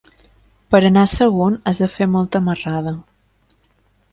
Per 0.75 0.79
anar 0.87 1.03
a 1.09 1.09
Sagunt 1.11 1.59
has 1.73 1.81
de 1.83 1.91
fer 1.99 2.07
molta 2.15 2.41
marrada. 2.49 2.95